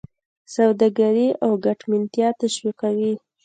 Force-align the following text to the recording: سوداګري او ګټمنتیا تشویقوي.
سوداګري 0.55 1.27
او 1.43 1.51
ګټمنتیا 1.65 2.27
تشویقوي. 2.41 3.13